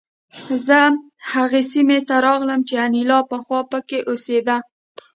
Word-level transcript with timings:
زه 0.65 0.79
هغې 1.33 1.61
سیمې 1.71 1.99
ته 2.07 2.15
راغلم 2.27 2.61
چې 2.67 2.73
انیلا 2.85 3.19
پخوا 3.29 3.59
پکې 3.71 3.99
اوسېده 4.09 4.57